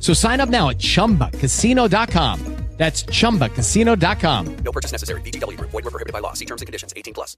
[0.00, 2.56] So sign up now at ChumbaCasino.com.
[2.76, 4.56] That's ChumbaCasino.com.
[4.58, 5.22] No purchase necessary.
[5.22, 5.56] VGW.
[5.58, 6.34] Void were prohibited by law.
[6.34, 6.92] See terms and conditions.
[6.94, 7.34] 18 plus.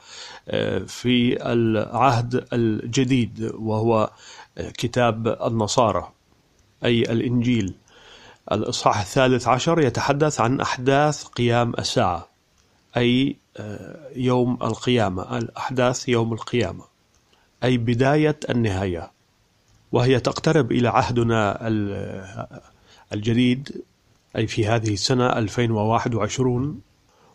[0.87, 4.11] في العهد الجديد وهو
[4.57, 6.13] كتاب النصارى
[6.85, 7.75] أي الإنجيل.
[8.53, 12.29] الإصحاح الثالث عشر يتحدث عن أحداث قيام الساعة
[12.97, 13.37] أي
[14.17, 16.94] يوم القيامة الأحداث يوم القيامة.
[17.65, 19.11] أي بداية النهاية
[19.93, 21.59] وهي تقترب إلى عهدنا
[23.13, 23.83] الجديد
[24.37, 26.81] أي في هذه السنة 2021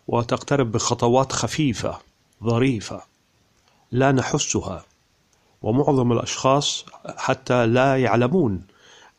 [0.08, 1.98] وتقترب بخطوات خفيفة
[2.44, 3.02] ظريفة
[3.92, 4.84] لا نحسها.
[5.62, 6.84] ومعظم الأشخاص
[7.16, 8.62] حتى لا يعلمون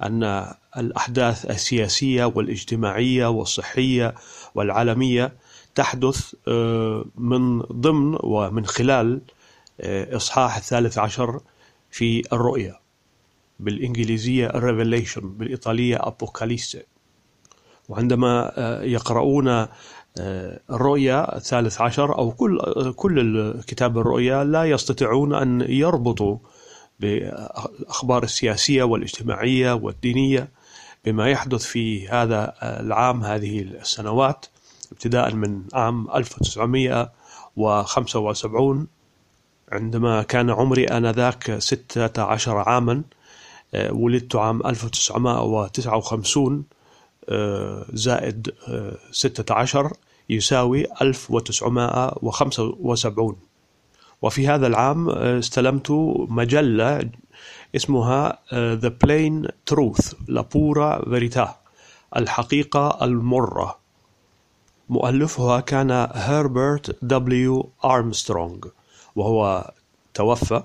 [0.04, 4.16] أن الأحداث السياسية والاجتماعية والصحية
[4.56, 5.34] والعالمية
[5.76, 6.34] تحدث
[7.18, 9.22] من ضمن ومن خلال
[10.16, 11.42] إصحاح الثالث عشر
[11.92, 12.80] في الرؤيا
[13.60, 16.86] بالإنجليزية Revelation بالإيطالية أبوكاليست
[17.90, 18.52] وعندما
[18.84, 19.68] يقرؤون
[20.70, 22.60] الرؤيا الثالث عشر أو كل
[22.96, 26.38] كل كتاب الرؤيا لا يستطيعون أن يربطوا
[27.00, 30.50] بالأخبار السياسية والاجتماعية والدينية
[31.06, 34.46] بما يحدث في هذا العام هذه السنوات
[34.92, 38.88] ابتداء من عام 1975
[39.72, 43.02] عندما كان عمري آنذاك ستة عشر عاما
[43.90, 46.64] ولدت عام 1959
[47.94, 48.54] زائد
[49.12, 49.94] ستة عشر
[50.30, 53.36] يساوي 1975
[54.22, 55.92] وفي هذا العام استلمت
[56.30, 57.10] مجلة
[57.76, 61.48] اسمها The Plain Truth La Pura Verità
[62.18, 63.78] الحقيقة المرة.
[64.90, 68.58] مؤلفها كان هربرت دبليو أرمسترونغ.
[69.16, 69.72] وهو
[70.14, 70.64] توفى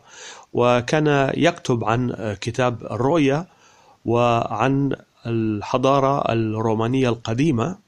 [0.52, 3.46] وكان يكتب عن كتاب الرؤيا
[4.04, 4.96] وعن
[5.26, 7.78] الحضارة الرومانية القديمة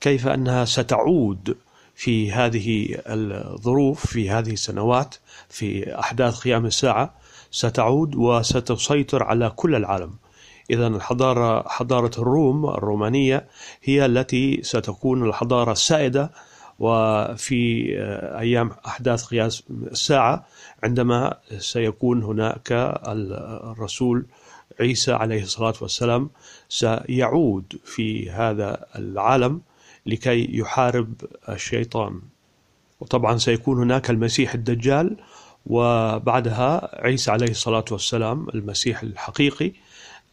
[0.00, 1.56] كيف أنها ستعود
[1.94, 5.14] في هذه الظروف في هذه السنوات
[5.48, 7.14] في أحداث قيام الساعة
[7.50, 10.14] ستعود وستسيطر على كل العالم.
[10.70, 13.46] إذا الحضارة حضارة الروم الرومانية
[13.82, 16.30] هي التي ستكون الحضارة السائدة
[16.78, 17.92] وفي
[18.38, 20.46] أيام أحداث قياس الساعة
[20.82, 22.72] عندما سيكون هناك
[23.72, 24.26] الرسول
[24.80, 26.30] عيسى عليه الصلاة والسلام
[26.68, 29.60] سيعود في هذا العالم
[30.06, 31.14] لكي يحارب
[31.48, 32.20] الشيطان.
[33.00, 35.16] وطبعا سيكون هناك المسيح الدجال
[35.66, 39.72] وبعدها عيسى عليه الصلاة والسلام المسيح الحقيقي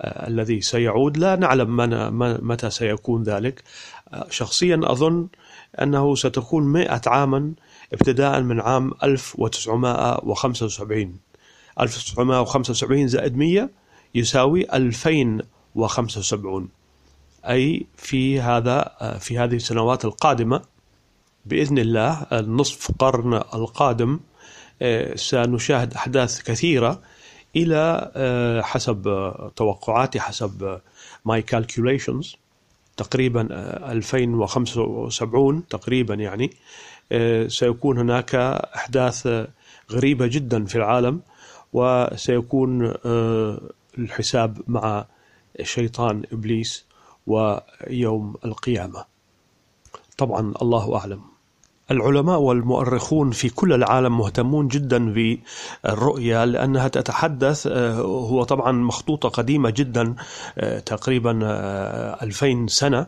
[0.01, 1.17] الذي سيعود.
[1.17, 1.77] لا نعلم
[2.47, 3.63] متى سيكون ذلك.
[4.29, 5.27] شخصيا أظن
[5.81, 7.53] أنه ستكون مئة عاما
[7.93, 11.19] ابتداء من عام 1975
[11.79, 13.69] 1975 زائد 100
[14.15, 16.69] يساوي 2075
[17.49, 20.61] أي في هذا في هذه السنوات القادمة
[21.45, 24.19] بإذن الله النصف قرن القادم
[24.81, 27.01] آه، سنشاهد أحداث كثيرة
[27.55, 30.81] إلى آه، حسب توقعاتي حسب
[31.25, 32.44] ماي calculations.
[32.97, 36.51] تقريبا آه، 2075 تقريبا يعني
[37.11, 38.35] آه، سيكون هناك
[38.75, 39.47] أحداث آه،
[39.91, 41.21] غريبة جدا في العالم
[41.73, 43.61] وسيكون آه،
[43.97, 45.05] الحساب مع
[45.59, 46.85] الشيطان إبليس
[47.27, 49.05] ويوم القيامة.
[50.17, 51.34] طبعا الله أعلم.
[51.91, 59.69] العلماء والمؤرخون في كل العالم مهتمون جدا بالرؤية لأنها تتحدث آه، هو طبعا مخطوطة قديمة
[59.69, 60.15] جدا
[60.57, 63.07] آه، تقريبا آه، 2000 سنة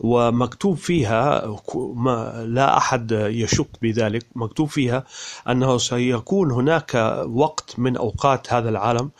[0.00, 5.04] ومكتوب فيها ما لا أحد يشك بذلك مكتوب فيها
[5.48, 6.94] أنه سيكون هناك
[7.28, 9.10] وقت من أوقات هذا العالم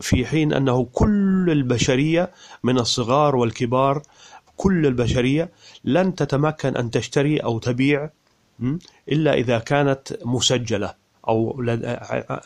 [0.00, 2.30] في حين أنه كل البشرية
[2.62, 4.02] من الصغار والكبار
[4.56, 5.50] كل البشرية
[5.84, 8.10] لن تتمكن أن تشتري أو تبيع?
[9.08, 10.94] إلا إذا كانت مسجلة
[11.28, 11.98] أو لد-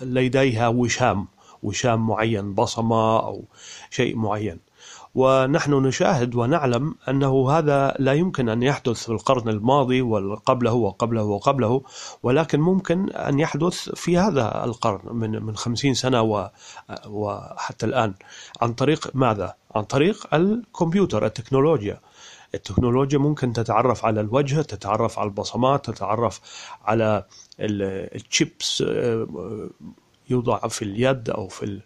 [0.02, 1.26] لديها وشام
[1.62, 3.44] وشام معين بصمة أو
[3.90, 4.58] شيء معين.
[5.14, 11.82] ونحن نشاهد ونعلم أنه هذا لا يمكن أن يحدث في القرن الماضي وقبله وقبله وقبله
[12.22, 16.50] ولكن ممكن أن يحدث في هذا القرن من من خمسين سنة
[17.06, 18.14] وحتى الآن.
[18.62, 22.00] عن طريق ماذا؟ عن طريق الكمبيوتر التكنولوجيا.
[22.54, 26.40] التكنولوجيا ممكن تتعرف على الوجه تتعرف على البصمات تتعرف
[26.84, 27.24] على
[27.60, 29.70] ال- الشيبس آه،
[30.30, 31.80] يوضع في اليد أو في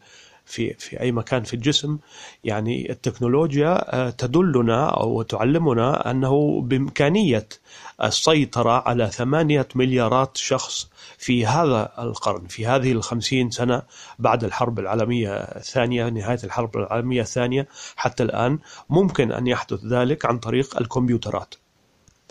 [0.53, 1.99] في في أي مكان في الجسم.
[2.45, 7.49] يعني التكنولوجيا آه، تدلنا أو تعلمنا أنه بإمكانية
[8.03, 13.83] السيطرة على ثمانية مليارات شخص في هذا القرن في هذه الخمسين سنة
[14.19, 18.59] بعد الحرب العالمية الثانية نهاية الحرب العالمية الثانية حتى الآن
[18.91, 21.55] ممكن أن يحدث ذلك عن طريق الكمبيوترات.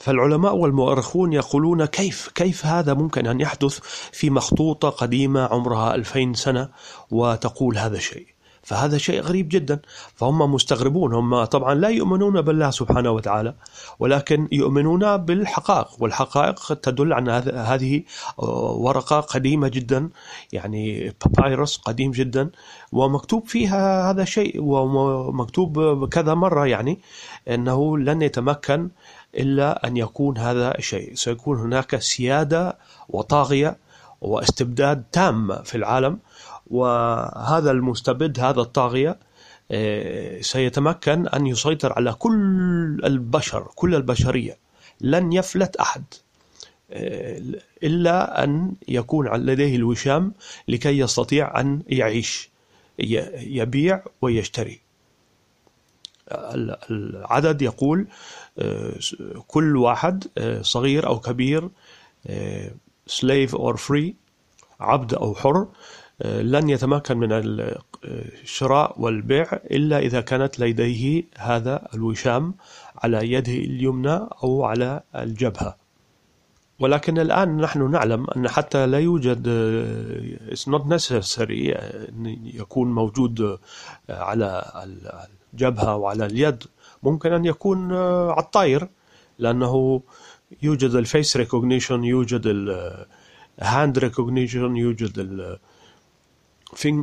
[0.02, 3.80] فالعلماء والمؤرخون يقولون كيف كيف هذا ممكن أن يحدث
[4.12, 6.70] في مخطوطة قديمة عمرها ألفين سنة
[7.12, 8.28] وتقول هذا الشيء
[8.64, 9.80] فهذا شيء غريب جدا.
[10.16, 11.14] فهم مستغربون.
[11.14, 13.54] هم طبعا لا يؤمنون بالله سبحانه وتعالى
[14.00, 18.04] ولكن يؤمنون بالحقائق والحقائق تدل عن هذه
[18.38, 20.10] ورقة قديمة جدا
[20.52, 22.50] يعني بابايروس قديم جدا
[22.92, 27.00] ومكتوب فيها هذا الشيء ومكتوب كذا مرة يعني
[27.48, 28.90] أنه لن يتمكن
[29.36, 32.78] إلا أن يكون هذا الشيء سيكون هناك سيادة
[33.10, 33.78] وطاغية
[34.22, 36.20] واستبداد تام في العالم
[36.68, 39.20] وهذا المستبد هذا الطاغية
[39.72, 44.58] آه، سيتمكن أن يسيطر على كل البشر كل البشرية.
[45.02, 46.04] لن يفلت أحد
[46.92, 47.42] آه،
[47.84, 50.34] إلا أن يكون لديه الوشام
[50.68, 52.50] لكي يستطيع أن يعيش
[53.00, 54.82] يبيع ويشتري.
[56.92, 58.08] العدد يقول
[58.60, 58.94] آه،
[59.48, 61.70] كل واحد آه، صغير أو كبير
[62.28, 62.72] آه،
[63.10, 64.14] slave or free
[64.80, 65.68] عبد أو حر
[66.26, 67.78] لن يتمكن من ال-
[68.44, 72.54] الشراء والبيع إلا إذا كانت لديه هذا الوشام
[72.98, 75.76] على يده اليمنى أو على الجبهة.
[76.80, 79.48] ولكن الآن نحن نعلم أن حتى لا يوجد
[80.52, 83.58] it's not necessary أن يكون موجود
[84.10, 84.72] على
[85.54, 86.64] الجبهة وعلى اليد
[87.04, 88.90] ممكن أن يكون آه، على الطاير
[89.40, 90.02] لأنه
[90.62, 92.42] يوجد ال face recognition يوجد
[93.62, 95.60] ال hand recognition يوجد ال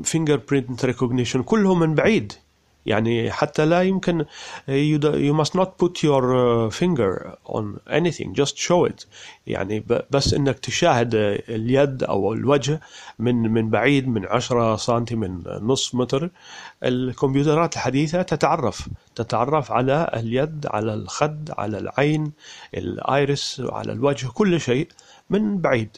[0.04, 2.32] finger print recognition كلهم من بعيد.
[2.86, 4.24] يعني حتى لا يمكن
[4.68, 9.06] you, must not put your uh, finger on anything just show it.
[9.46, 11.14] يعني بس إنك تشاهد
[11.48, 12.80] اليد أو الوجه
[13.18, 16.30] من من بعيد من 10 سنتي من نصف متر.
[16.84, 22.32] الكمبيوترات الحديثة تتعرف تتعرف على اليد على الخد على العين
[22.74, 24.88] الآيرس على الوجه كل شيء
[25.30, 25.96] من بعيد.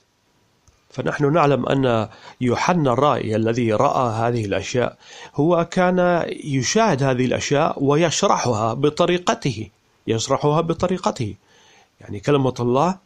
[0.90, 2.09] فنحن نعلم أن
[2.40, 4.97] يوحنا الرائي الذي رأى هذه الأشياء
[5.35, 9.68] هو كان يشاهد هذه الأشياء ويشرحها بطريقته
[10.06, 11.35] يشرحها بطريقته.
[12.00, 12.99] يعني كلمة الله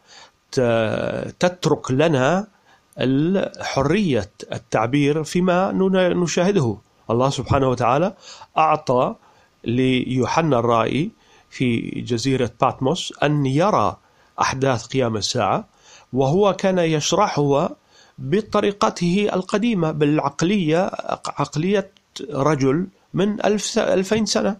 [1.40, 2.46] تترك لنا
[3.60, 5.72] حرية التعبير فيما
[6.14, 6.76] نشاهده.
[7.10, 8.14] الله سبحانه وتعالى
[8.58, 9.14] أعطى
[9.64, 11.10] ليوحنا الرائي
[11.50, 13.96] في جزيرة باتموس أن يرى
[14.40, 15.64] أحداث قيام الساعة
[16.14, 17.76] وهو كان يشرحها
[18.18, 20.90] بطريقته القديمة بالعقلية
[21.26, 21.90] عقلية
[22.30, 24.56] رجل من ألف ألفين سنة.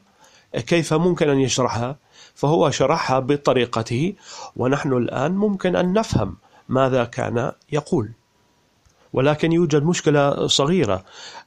[0.55, 1.97] كيف ممكن أن يشرحها؟
[2.35, 4.15] فهو شرحها بطريقته
[4.57, 6.37] ونحن الآن ممكن أن نفهم
[6.69, 8.11] ماذا كان يقول.
[9.13, 11.05] ولكن يوجد مشكلة صغيرة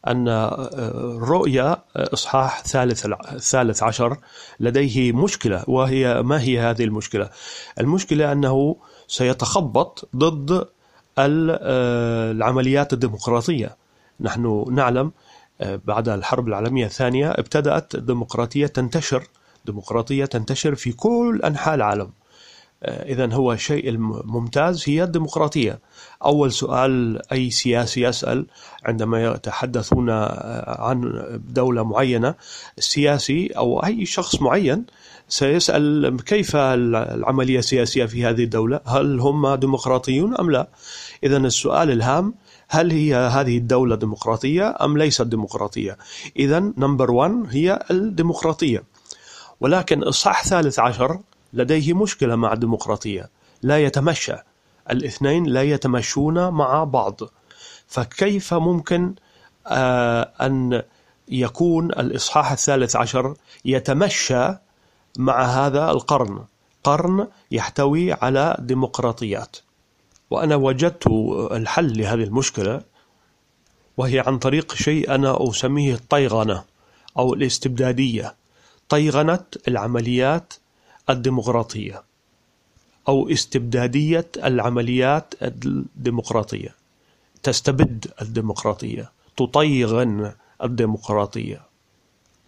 [0.07, 4.17] أن الرؤيا إصحاح ثالث الثالث عشر
[4.59, 7.29] لديه مشكلة وهي ما هي هذه المشكلة؟
[7.79, 8.75] المشكلة أنه
[9.07, 10.67] سيتخبط ضد
[11.19, 13.75] العمليات الديمقراطية.
[14.19, 15.11] نحن نعلم
[15.61, 19.23] بعد الحرب العالمية الثانية ابتدأت الديمقراطية تنتشر.
[19.65, 22.09] ديمقراطية تنتشر في كل أنحاء العالم.
[22.83, 25.79] إذا هو الشيء الممتاز هي الديمقراطية.
[26.25, 28.45] أول سؤال أي سياسي يسأل
[28.85, 32.35] عندما يتحدثون عن دولة معينة
[32.77, 34.85] السياسي أو أي شخص معين
[35.29, 40.67] سيسأل كيف العملية السياسية في هذه الدولة؟ هل هم ديمقراطيون أم لا؟
[41.23, 42.33] إذا السؤال الهام
[42.69, 45.97] هل هي هذه الدولة ديمقراطية أم ليست ديمقراطية؟
[46.39, 48.83] إذا نمبر 1 هي الديمقراطية.
[49.59, 51.19] ولكن الصح ثالث عشر
[51.57, 53.29] لديه مشكلة مع الديمقراطية.
[53.61, 54.35] لا يتمشى.
[54.91, 57.19] الاثنين لا يتمشون مع بعض.
[57.87, 59.15] فكيف ممكن
[60.41, 60.81] أن
[61.27, 63.35] يكون الإصحاح الثالث عشر
[63.65, 64.47] يتمشى
[65.17, 66.45] مع هذا القرن؟
[66.83, 69.57] قرن يحتوي على ديمقراطيات.
[70.29, 71.07] وأنا وجدت
[71.51, 72.81] الحل لهذه المشكلة
[73.97, 76.63] وهي عن طريق شيء أنا أسميه الطيغنة
[77.17, 78.35] أو الاستبدادية.
[78.89, 80.53] طيغنة العمليات
[81.09, 82.03] الديمقراطية
[83.07, 86.75] أو استبدادية العمليات الديمقراطية.
[87.43, 90.33] تستبد الديمقراطية تطيغن
[90.63, 91.61] الديمقراطية.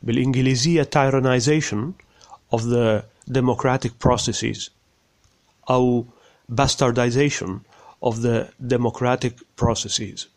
[0.04, 1.92] بالإنجليزية tyrannization
[2.56, 4.70] of the democratic processes
[5.70, 6.06] أو
[6.52, 7.50] bastardization
[8.06, 10.28] of the democratic processes.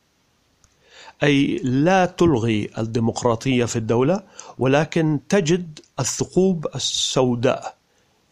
[1.23, 4.23] أي لا تلغي الديمقراطية في الدولة
[4.59, 7.82] ولكن تجد الثقوب السوداء.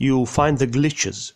[0.01, 1.33] You find the glitches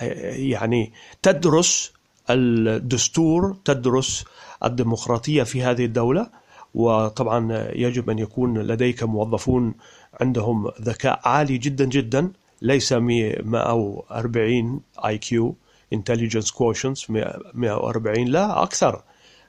[0.00, 1.92] يعني تدرس
[2.30, 4.24] الدستور تدرس
[4.64, 6.30] الديمقراطية في هذه الدولة
[6.74, 9.74] وطبعا يجب أن يكون لديك موظفون
[10.20, 12.32] عندهم ذكاء عالي جدا جدا
[12.62, 15.56] ليس 140 اي كيو
[15.94, 17.10] intelligence quotients
[17.54, 19.02] 140 لا أكثر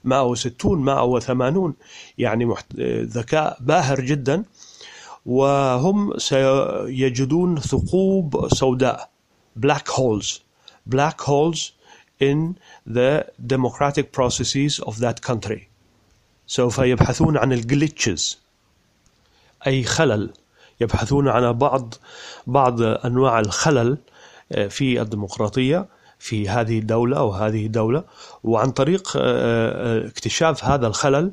[0.04, 1.74] 160 180
[2.18, 2.54] يعني.
[3.04, 4.44] ذكاء باهر جدا
[5.28, 9.10] وهم سيجدون ثقوب سوداء
[9.66, 10.40] black holes.
[10.96, 11.60] black holes
[12.22, 12.56] in
[12.88, 15.68] the democratic processes of that country.
[16.48, 18.36] سوف يبحثون عن الجلitches
[19.68, 20.30] أي خلل.
[20.82, 21.94] يبحثون عن بعض
[22.48, 23.98] بعض أنواع الخلل
[24.70, 25.86] في الديمقراطية
[26.20, 28.04] في هذه الدولة أو هذه الدولة.
[28.44, 31.32] وعن طريق اكتشاف هذا الخلل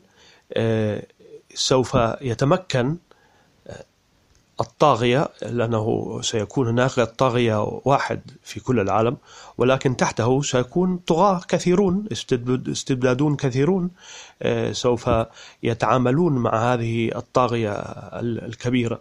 [1.55, 2.97] سوف يتمكن
[4.61, 9.17] الطاغية لأنه سيكون هناك طاغية واحد في كل العالم
[9.59, 12.05] ولكن تحته سيكون طغاة كثيرون
[12.69, 13.91] استبدادون كثيرون
[14.73, 15.11] سوف
[15.63, 17.73] يتعاملون مع هذه الطاغية
[18.21, 19.01] الكبيرة.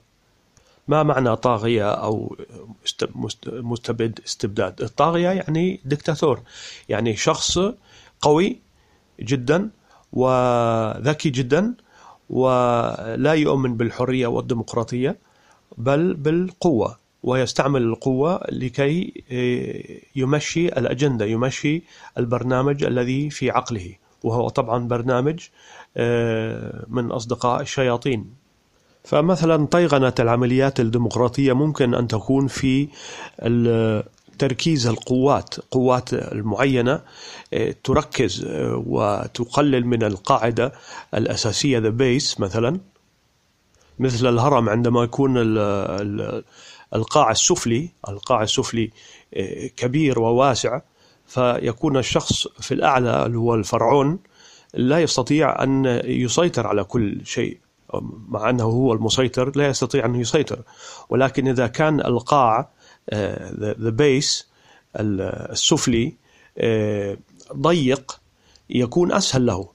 [0.88, 2.38] ما معنى طاغية أو
[3.48, 6.42] مستبد استبداد؟ الطاغية يعني دكتاتور
[6.90, 7.60] يعني شخص
[8.22, 8.60] قوي
[9.20, 9.70] جدا
[10.14, 11.74] وذكي جدا
[12.30, 15.18] ولا يؤمن بالحرية والديمقراطية
[15.78, 19.24] بل بالقوة ويستعمل القوة لكي
[20.16, 21.84] يمشي الأجندة يمشي
[22.18, 23.96] البرنامج الذي في عقله.
[24.24, 25.40] وهو طبعا برنامج
[26.88, 28.26] من أصدقاء الشياطين.
[29.04, 32.88] فمثلا طيغنة العمليات الديمقراطية ممكن أن تكون في
[34.40, 37.02] تركيز القوات قوات المعينة
[37.84, 38.46] تركز
[38.86, 40.74] وتقلل من القاعدة
[41.14, 42.80] الأساسية the base مثلا.
[44.00, 45.34] مثل الهرم عندما يكون
[46.96, 48.92] القاع السفلي القاع السفلي
[49.78, 50.82] كبير وواسع
[51.28, 54.20] فيكون الشخص في الأعلى اللي هو الفرعون
[54.74, 57.58] لا يستطيع أن يسيطر على كل شيء
[58.28, 60.60] مع أنه هو المسيطر لا يستطيع أن يسيطر.
[61.10, 62.70] ولكن إذا كان القاع
[63.14, 64.44] the base
[64.96, 66.16] السفلي
[67.54, 68.20] ضيق
[68.70, 69.70] يكون أسهل له.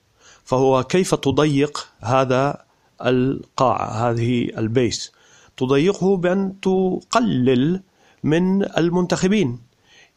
[0.45, 2.68] فهو كيف تضيق هذا
[3.07, 5.12] القاع هذه البيس.
[5.57, 7.83] تضيقه بأن تقلل
[8.25, 9.59] من المنتخبين.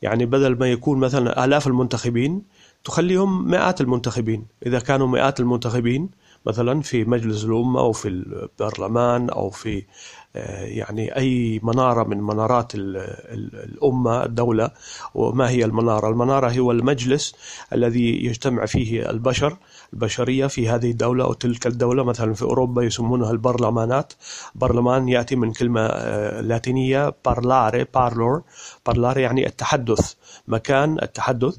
[0.01, 2.41] يعني بدل ما يكون مثلا آلاف المنتخبين
[2.83, 4.45] تخليهم مئات المنتخبين.
[4.65, 6.09] إذا كانوا مئات المنتخبين
[6.45, 9.83] مثلا في مجلس الأمة أو في البرلمان أو في
[10.35, 14.71] يعني أي منارة من منارات ال- ال- الأمة الدولة
[15.15, 17.35] وما هي المنارة؟ المنارة هو المجلس
[17.73, 19.57] الذي يجتمع فيه البشر
[19.93, 22.03] البشرية في هذه الدولة أو تلك الدولة.
[22.03, 24.13] مثلا في أوروبا يسمونها البرلمانات.
[24.55, 28.41] برلمان يأتي من كلمة آه، لاتينية parlare parlor
[28.85, 30.13] parlare يعني التحدث
[30.47, 31.55] مكان التحدث.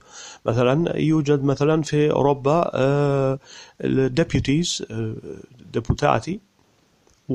[0.47, 2.71] مثلا يوجد مثلا في أوروبا
[3.81, 4.87] ال deputies
[5.73, 6.41] deputati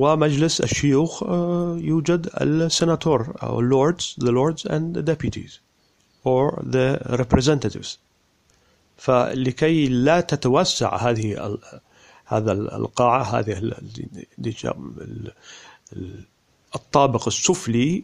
[0.01, 5.51] ومجلس الشيوخ آه، يوجد السناتور أو ال lords the lords and the deputies
[6.25, 7.97] or the representatives.
[8.97, 11.57] فلكي لا تتوسع هذه
[12.25, 15.31] هذا ال- القاعة هذه ال- ال- ال-
[15.93, 16.23] ال-
[16.75, 18.03] الطابق السفلي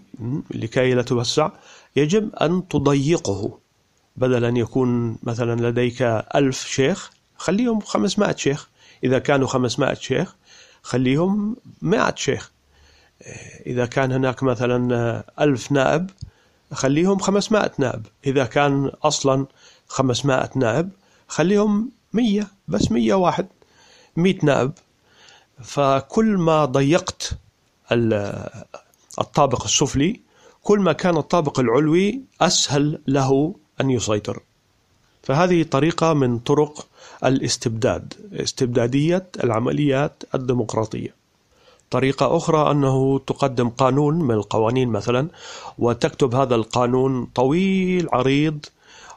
[0.51, 1.49] لكي لا توسع
[1.95, 3.57] يجب أن تضيقه.
[4.17, 6.01] بدل أن يكون مثلا لديك
[6.35, 8.69] ألف شيخ خليهم 500 شيخ.
[9.03, 10.35] إذا كانوا 500 شيخ
[10.83, 12.51] خليهم 100 شيخ.
[13.65, 16.09] إذا كان هناك مثلا ألف نائب
[16.73, 18.05] خليهم 500 نائب.
[18.25, 19.45] إذا كان أصلا
[19.87, 20.89] 500 نائب
[21.27, 23.47] خليهم 100 بس 100 واحد
[24.15, 24.71] 100 نائب.
[25.63, 27.31] فكل ما ضيقت
[27.91, 28.49] ال-
[29.19, 30.19] الطابق السفلي
[30.63, 34.43] كل ما كان الطابق العلوي أسهل له أن يسيطر.
[35.23, 36.87] فهذه طريقة من طرق
[37.25, 41.13] الاستبداد استبدادية العمليات الديمقراطية.
[41.91, 45.27] طريقة أخرى أنه تقدم قانون من القوانين مثلا
[45.79, 48.65] وتكتب هذا القانون طويل عريض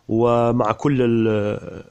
[0.09, 1.83] ومع كل ال-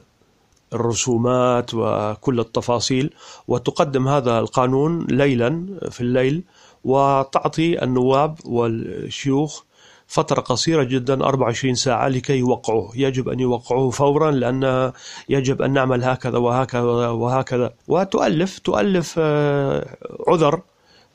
[0.74, 3.14] الرسومات وكل التفاصيل
[3.48, 6.44] وتقدم هذا القانون ليلا في الليل
[6.84, 9.64] وتعطي النواب والشيوخ
[10.08, 12.92] فترة قصيرة جدا 24 ساعة لكي يوقعوه.
[12.96, 14.92] يجب أن يوقعوه فورا لأن
[15.30, 17.74] يجب أن نعمل هكذا وهكذا وهكذا.
[17.88, 19.98] وتؤلف تؤلف آه،
[20.28, 20.62] عذر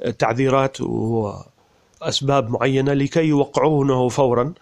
[0.01, 4.53] آه، تعذيرات وأسباب معينة لكي يوقعونه فورا.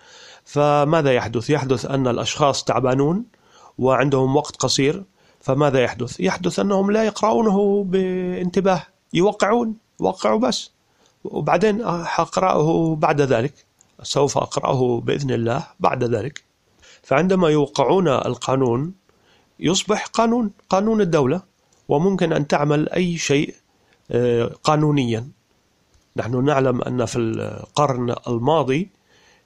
[0.45, 3.25] فماذا يحدث؟ يحدث أن الأشخاص تعبانون
[3.79, 5.05] وعندهم وقت قصير.
[5.41, 8.83] فماذا يحدث؟ يحدث أنهم لا يقرؤونه بانتباه.
[9.15, 10.71] يوقعون يوقعوا بس.
[11.25, 13.68] وبعدين أقرأه بعد ذلك.
[14.03, 16.45] سوف أقرأه بإذن الله بعد ذلك.
[17.03, 18.95] فعندما يوقعون القانون
[19.61, 21.43] يصبح قانون قانون الدولة
[21.89, 23.55] وممكن أن تعمل أي شيء
[24.11, 25.29] آه، قانونيا.
[26.17, 28.91] نحن نعلم أن في القرن الماضي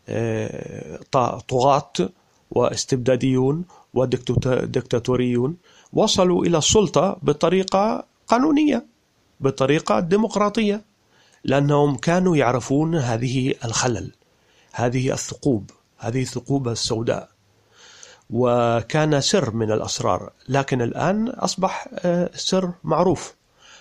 [0.08, 1.00] آه،
[1.48, 1.92] طغاة
[2.50, 5.56] واستبداديون ودكتاتوريون
[5.92, 8.86] وصلوا إلى السلطة بطريقة قانونية
[9.40, 10.84] بطريقة ديمقراطية
[11.44, 14.12] لأنهم كانوا يعرفون هذه الخلل.
[14.72, 17.28] هذه الثقوب هذه الثقوب السوداء.
[18.30, 23.34] وكان سر من الأسرار لكن الآن أصبح آه، سر معروف.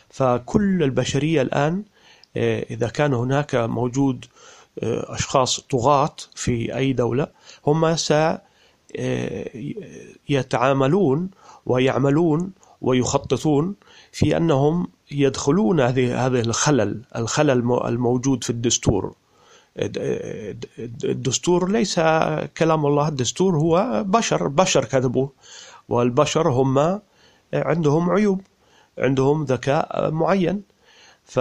[0.10, 1.84] فكل البشرية الآن
[2.38, 4.26] آه، إذا كان هناك موجود
[4.84, 7.28] آه، أشخاص طغاة في أي دولة
[7.68, 7.96] هم
[10.28, 11.30] سيتعاملون
[11.66, 12.52] ويعملون
[12.82, 13.76] ويخططون
[14.12, 19.16] في أنهم يدخلون هذه هذا الخلل الخلل المو- الموجود في الدستور.
[19.78, 22.00] الدستور ليس
[22.58, 25.32] كلام الله الدستور هو بشر بشر كذبوه
[25.90, 27.00] والبشر هم
[27.54, 28.42] عندهم عيوب
[28.98, 30.62] عندهم ذكاء معين
[31.26, 31.40] ف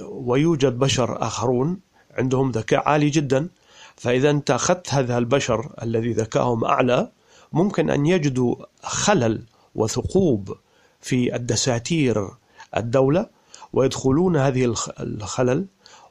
[0.00, 1.80] ويوجد بشر آخرون
[2.18, 3.48] عندهم ذكاء عالي جدا
[3.96, 7.10] فإذا أنت أخذت هذا البشر الذي ذكائهم أعلى
[7.52, 9.42] ممكن أن يجدوا خلل
[9.74, 10.56] وثقوب
[11.00, 12.28] في الدساتير
[12.76, 13.26] الدولة
[13.72, 15.66] ويدخلون هذه الخ- الخلل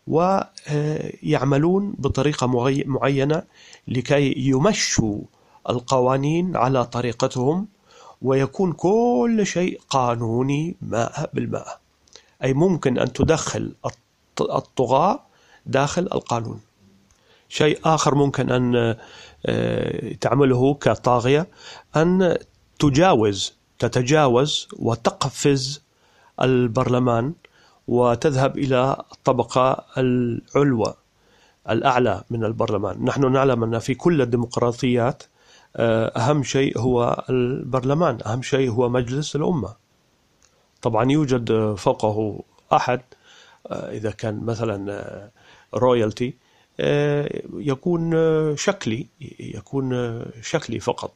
[0.08, 3.44] ويعملون بطريقة معي- معينة
[3.88, 5.20] لكي يمشوا
[5.70, 7.68] القوانين على طريقتهم
[8.22, 11.80] ويكون كل شيء قانوني ماء بالماء.
[12.44, 15.20] أي ممكن أن تدخل الط- الطغاة
[15.66, 16.60] داخل القانون.
[17.50, 18.96] شيء آخر ممكن أن
[19.46, 21.48] آه، تعمله كطاغية
[21.96, 22.38] أن
[22.80, 25.82] تجاوز تتجاوز وتقفز
[26.42, 27.34] البرلمان
[27.88, 30.94] وتذهب إلى الطبقة العلوى
[31.70, 33.06] الأعلى من البرلمان.
[33.06, 35.24] نحن نعلم أن في كل الديمقراطيات
[35.76, 39.76] آه، أهم شيء هو البرلمان أهم شيء هو مجلس الأمة.
[40.82, 42.44] طبعا يوجد فوقه
[42.74, 43.02] أحد
[43.68, 45.32] آه، إذا كان مثلا
[45.74, 46.34] رويالتي
[47.54, 49.08] يكون آه، شكلي
[49.40, 51.12] يكون آه، شكلي فقط.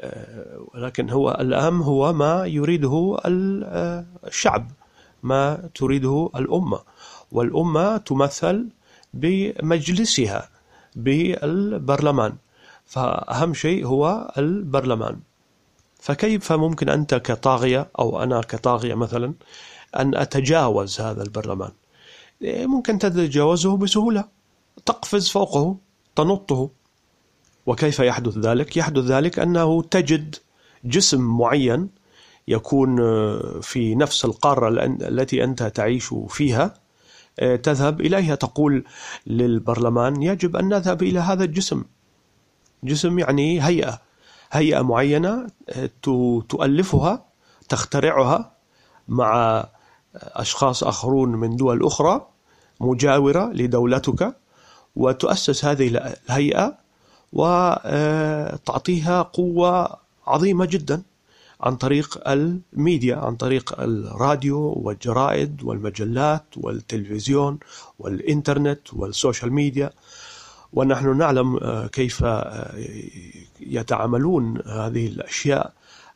[0.00, 4.70] آه، ولكن هو الأهم هو ما يريده ال- آه، الشعب.
[5.22, 6.80] ما تريده الأمة.
[7.32, 8.68] والأمة تمثل
[9.14, 10.48] بمجلسها
[10.96, 12.36] بالبرلمان.
[12.86, 15.20] فأهم شيء هو البرلمان.
[16.00, 19.34] فكيف ممكن أنت كطاغية أو أنا كطاغية مثلا
[19.96, 21.70] أن أتجاوز هذا البرلمان؟
[22.42, 24.24] ممكن تتجاوزه بسهولة.
[24.86, 25.76] تقفز فوقه
[26.16, 26.70] تنطه.
[27.66, 30.36] وكيف يحدث ذلك؟ يحدث ذلك أنه تجد
[30.84, 31.88] جسم معين
[32.48, 36.74] يكون آه، في نفس القارة التي أنت تعيش فيها
[37.40, 38.34] آه، تذهب إليها.
[38.34, 38.84] تقول
[39.26, 41.84] للبرلمان يجب أن نذهب إلى هذا الجسم.
[42.84, 43.98] جسم يعني هيئة
[44.52, 45.90] هيئة معينة آه،
[46.48, 47.24] تؤلفها
[47.68, 48.52] تخترعها
[49.08, 49.64] مع
[50.14, 52.26] أشخاص آخرون من دول أخرى
[52.80, 54.36] مجاورة لدولتك
[54.96, 56.78] وتؤسس هذه الهيئة
[57.32, 61.02] وتعطيها قوة عظيمة جدا.
[61.60, 67.58] عن طريق الميديا عن طريق الراديو والجرائد والمجلات والتلفزيون
[67.98, 69.90] والإنترنت وال social media.
[70.72, 72.74] ونحن نعلم آه، كيف آه،
[73.60, 75.72] يتعاملون هذه الأشياء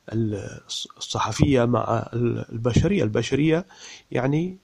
[0.08, 3.02] الصحفية مع البشرية.
[3.02, 3.66] البشرية
[4.10, 4.56] يعني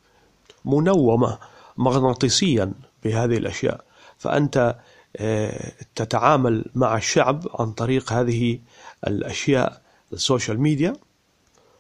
[0.64, 1.38] منومة
[1.76, 2.72] مغناطيسيا
[3.04, 3.84] بهذه الأشياء.
[4.18, 4.76] فأنت
[5.16, 8.58] آه، تتعامل مع الشعب عن طريق هذه
[9.06, 9.87] الأشياء.
[10.12, 10.92] السوشيال ميديا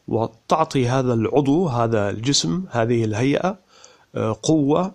[0.08, 3.58] وتعطي هذا العضو هذا الجسم هذه الهيئة
[4.14, 4.94] آه، قوة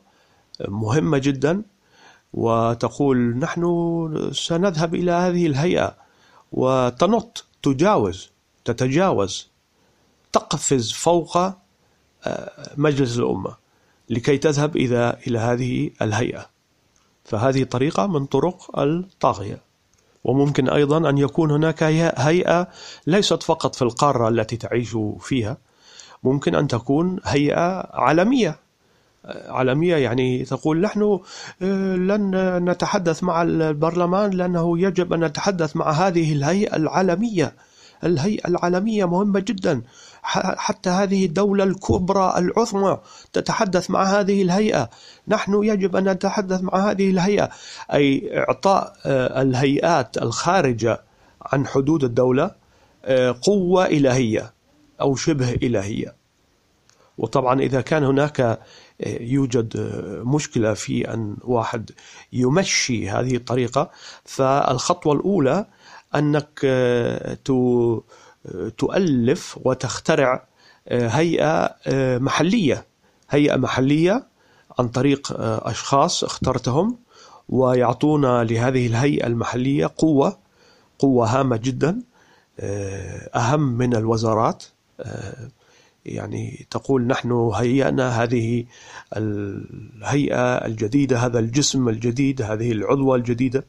[0.67, 1.63] مهمة جدا.
[2.33, 5.95] وتقول نحن سنذهب إلى هذه الهيئة.
[6.51, 8.29] وتنط تجاوز
[8.65, 9.47] تتجاوز
[10.31, 13.55] تقفز فوق آه، مجلس الأمة
[14.09, 14.77] لكي تذهب
[15.27, 16.45] إلى هذه الهيئة.
[17.25, 19.72] فهذه طريقة من طرق الطاغية.
[20.23, 21.83] وممكن أيضا أن يكون هناك
[22.17, 22.67] هيئة
[23.07, 25.57] ليست فقط في القارة التي تعيش فيها.
[26.23, 28.59] ممكن أن تكون هيئة عالمية.
[29.47, 31.19] عالمية يعني تقول نحن
[31.61, 32.35] آه، لن
[32.69, 37.53] نتحدث مع البرلمان لأنه يجب أن نتحدث مع هذه الهيئة العالمية.
[38.03, 39.81] الهيئة العالمية مهمة جدا.
[40.23, 42.97] حتى هذه الدولة الكبرى العظمى
[43.33, 44.89] تتحدث مع هذه الهيئة.
[45.27, 47.49] نحن يجب أن نتحدث مع هذه الهيئة.
[47.93, 51.01] أي إعطاء آه، الهيئات الخارجة
[51.41, 52.51] عن حدود الدولة
[53.05, 54.53] آه، قوة إلهية
[55.01, 56.15] أو شبه إلهية.
[57.17, 58.57] وطبعا إذا كان هناك آه،
[59.21, 59.77] يوجد
[60.25, 61.91] مشكلة في أن واحد
[62.33, 63.91] يمشي هذه الطريقة
[64.25, 65.65] فالخطوة الأولى
[66.15, 66.59] أنك
[68.77, 70.47] تؤلف وتخترع
[70.87, 72.85] آه، هيئة آه، محلية.
[73.29, 74.27] هيئة محلية
[74.79, 76.97] عن طريق آه، أشخاص اخترتهم
[77.49, 80.37] ويعطونا لهذه الهيئة المحلية قوة
[80.99, 82.01] قوة هامة جدا
[83.35, 84.63] أهم من الوزارات.
[86.05, 88.65] يعني تقول نحن هيئنا هذه
[89.17, 93.65] الهيئة الجديدة هذا الجسم الجديد هذه العضوة الجديدة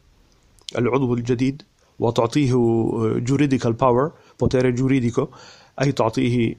[0.78, 1.62] العضو الجديد
[1.98, 2.52] وتعطيه
[3.18, 5.28] juridical power potere giuridico
[5.82, 6.54] أي تعطيه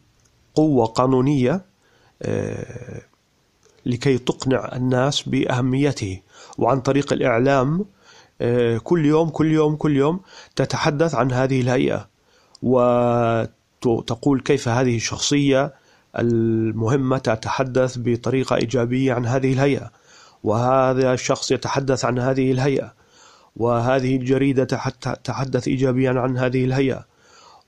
[0.56, 1.66] قوة قانونية
[3.86, 6.22] لكي تقنع الناس بأهميته
[6.58, 7.86] وعن طريق الإعلام
[8.84, 10.20] كل يوم كل يوم كل يوم
[10.56, 12.08] تتحدث عن هذه الهيئة
[12.64, 15.74] وتقول كيف هذه الشخصية
[16.20, 19.92] المهمة تتحدث بطريقة إيجابية عن هذه الهيئة
[20.44, 22.94] وهذا الشخص يتحدث عن هذه الهيئة
[23.56, 24.64] وهذه الجريدة
[25.24, 27.06] تحدث إيجابيا عن هذه الهيئة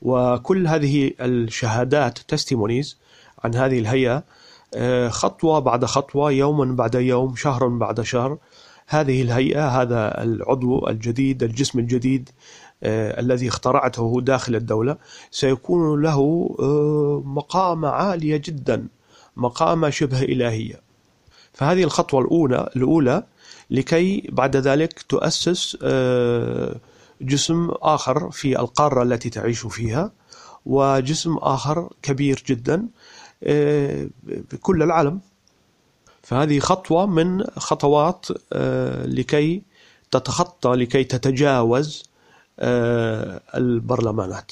[0.02, 2.98] وكل هذه الشهادات تستيمونيز
[3.44, 4.24] عن هذه الهيئة
[4.76, 8.38] آه، خطوة بعد خطوة يوما بعد يوم شهرا بعد شهر
[8.88, 12.30] هذه الهيئة هذا العضو الجديد الجسم الجديد
[12.84, 14.98] آه، الذي اخترعته داخل الدولة
[15.32, 18.88] سيكون له آه، مقامة عالية جدا
[19.38, 20.82] مقامة شبه إلهية.
[21.54, 23.24] فهذه الخطوة الأولى الأولى
[23.72, 25.78] لكي بعد ذلك تؤسس
[27.22, 30.12] جسم آخر في القارة التي تعيش فيها
[30.66, 32.88] وجسم آخر كبير جدا
[34.24, 35.20] بكل العالم.
[36.24, 39.62] فهذه خطوة من خطوات آه، لكي
[40.12, 42.04] تتخطى لكي تتجاوز
[42.60, 44.52] آه، البرلمانات.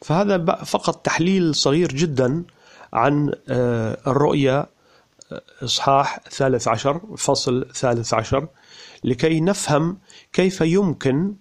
[0.00, 2.44] فهذا فقط تحليل صغير جدا
[2.92, 4.66] عن آه، الرؤية
[5.62, 8.48] إصحاح ثالث عشر فصل ثالث عشر
[9.04, 9.98] لكي نفهم
[10.32, 11.34] كيف يمكن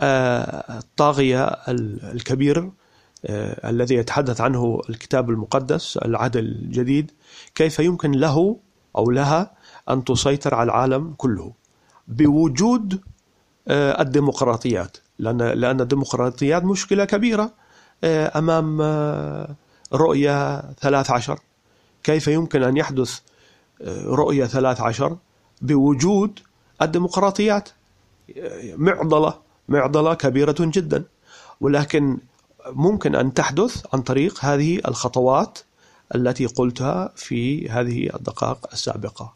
[0.00, 2.70] الطاغية الكبير
[3.26, 7.10] آه، الذي يتحدث عنه الكتاب المقدس العهد الجديد
[7.54, 8.56] كيف يمكن له
[8.96, 9.50] أو لها
[9.88, 11.52] أن تسيطر على العالم كله؟
[12.08, 13.00] بوجود
[13.68, 17.52] آه، الديمقراطيات لأن لأن الديمقراطيات مشكلة كبيرة
[18.04, 18.80] آه، أمام
[19.92, 21.38] رؤية 13
[22.02, 23.20] كيف يمكن أن يحدث
[24.06, 25.16] رؤية 13
[25.62, 26.38] بوجود
[26.82, 27.68] الديمقراطيات
[28.76, 31.04] معضلة معضلة كبيرة جدا.
[31.60, 32.18] ولكن
[32.66, 35.58] ممكن أن تحدث عن طريق هذه الخطوات
[36.14, 39.32] التي قلتها في هذه الدقائق السابقة.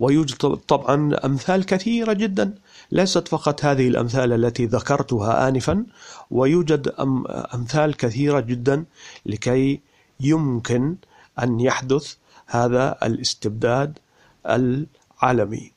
[0.00, 2.54] ويوجد طبعا أمثال كثيرة جدا.
[2.92, 5.86] ليست فقط هذه الأمثال التي ذكرتها آنفا.
[6.30, 6.88] ويوجد
[7.54, 8.84] أمثال كثيرة جدا
[9.26, 9.80] لكي
[10.20, 10.96] يمكن
[11.42, 12.14] أن يحدث
[12.46, 13.98] هذا الاستبداد
[14.46, 15.72] العالمي.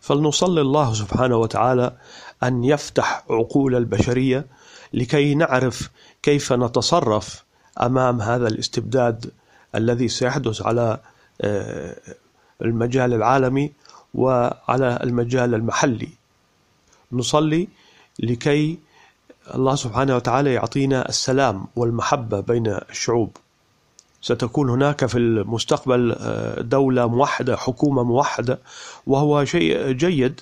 [0.00, 1.96] فلنصلي الله سبحانه وتعالى
[2.42, 4.46] أن يفتح عقول البشرية
[4.92, 5.90] لكي نعرف
[6.22, 7.44] كيف نتصرف
[7.80, 9.30] أمام هذا الاستبداد
[9.74, 10.98] الذي سيحدث على
[11.40, 11.96] آه،
[12.62, 13.72] المجال العالمي
[14.14, 16.08] وعلى المجال المحلي.
[17.12, 17.68] نصلي
[18.18, 18.78] لكي
[19.54, 23.36] الله سبحانه وتعالى يعطينا السلام والمحبة بين الشعوب.
[24.22, 28.58] ستكون هناك في المستقبل آه، دولة موحدة حكومة موحدة
[29.06, 30.40] وهو شيء جيد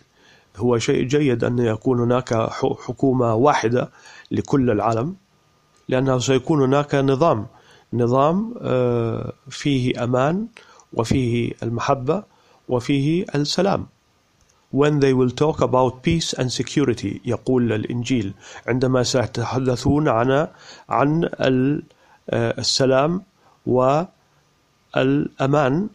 [0.56, 2.34] هو شيء جيد أن يكون هناك
[2.86, 3.90] حكومة واحدة
[4.30, 5.14] لكل العالم
[5.88, 7.46] لأنه سيكون هناك نظام
[7.92, 10.46] نظام آه، فيه أمان
[10.92, 12.22] وفيه المحبة
[12.68, 13.86] وفيه السلام.
[14.74, 18.34] When they will talk about peace and security يقول الإنجيل
[18.66, 20.48] عندما سيتحدثون عن
[20.88, 21.24] عن
[22.30, 23.22] آه، السلام
[24.96, 25.88] والأمان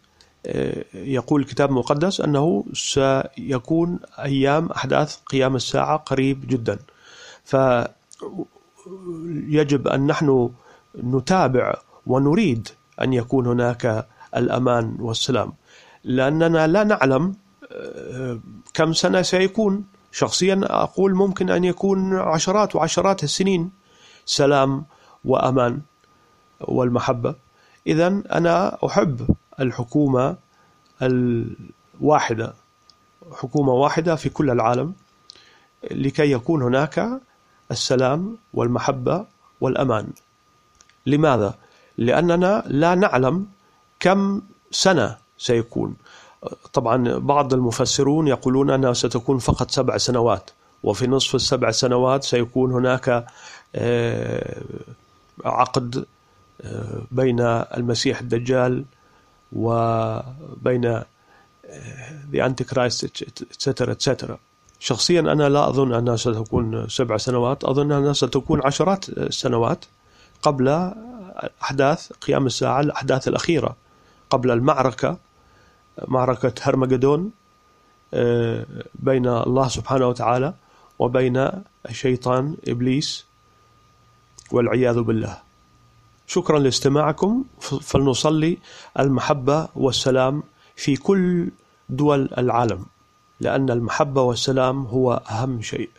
[0.93, 6.79] يقول الكتاب المقدس أنه سيكون أيام أحداث قيام الساعة قريب جدا.
[7.43, 7.55] ف
[9.47, 10.49] يجب أن نحن
[11.03, 11.73] نتابع
[12.07, 12.67] ونريد
[13.01, 15.53] أن يكون هناك الأمان والسلام.
[16.03, 17.35] لأننا لا نعلم
[17.71, 18.39] آه،
[18.73, 19.85] كم سنة سيكون.
[20.11, 23.71] شخصيا أقول ممكن أن يكون عشرات وعشرات السنين.
[24.25, 24.85] سلام
[25.25, 25.81] وأمان
[26.61, 27.35] والمحبة.
[27.87, 30.35] اذا أنا أحب الحكومة
[31.01, 32.53] الواحدة
[33.31, 34.93] حكومة واحدة في كل العالم
[35.91, 37.21] لكي يكون هناك
[37.71, 39.25] السلام والمحبة
[39.61, 40.07] والأمان
[41.05, 41.55] لماذا؟
[41.97, 43.47] لأننا لا نعلم
[43.99, 44.41] كم
[44.71, 45.95] سنة سيكون
[46.73, 50.49] طبعا بعض المفسرون يقولون أنها ستكون فقط سبع سنوات
[50.83, 53.25] وفي نصف السبع سنوات سيكون هناك
[53.75, 54.61] آه،
[55.45, 56.05] عقد
[56.61, 58.85] آه، بين المسيح الدجال
[59.53, 61.05] وبين آه،
[62.33, 64.31] the Antichrist etc etc
[64.79, 69.85] شخصيا أنا لا أظن أنها ستكون سبع سنوات أظن أنها ستكون عشرات السنوات
[70.41, 70.93] قبل
[71.63, 73.75] أحداث قيام الساعة الأحداث الأخيرة
[74.29, 75.17] قبل المعركة
[76.07, 77.31] معركة هرمجدون
[78.13, 80.53] آه، بين الله سبحانه وتعالى
[80.99, 81.49] وبين
[81.89, 83.25] الشيطان إبليس
[84.51, 85.37] والعياذ بالله.
[86.29, 87.43] شكرا لاستماعكم
[87.81, 88.57] فلنصلي
[88.99, 90.43] المحبة والسلام
[90.75, 91.51] في كل
[91.89, 92.85] دول العالم
[93.39, 95.89] لأن المحبة والسلام هو أهم شيء.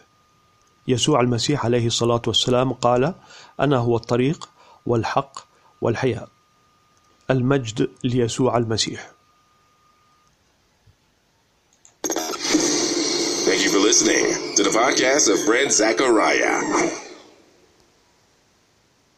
[0.89, 3.15] يسوع المسيح عليه الصلاة والسلام قال:
[3.61, 4.49] أنا هو الطريق
[4.87, 5.39] والحق
[5.81, 6.29] والحياة.
[7.31, 9.13] المجد ليسوع المسيح.
[13.47, 17.10] Thank you for listening to the podcast of Fred Zachariah.